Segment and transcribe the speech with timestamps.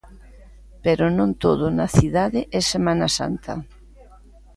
[0.83, 3.53] Pero non todo na cidade é Semana Santa.